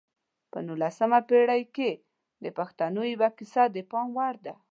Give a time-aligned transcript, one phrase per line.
[0.51, 1.91] په نولسمه پېړۍ کې
[2.43, 4.53] د پښتنو یوه کیسه د پام وړ ده.